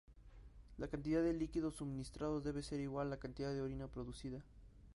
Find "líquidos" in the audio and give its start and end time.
1.31-1.75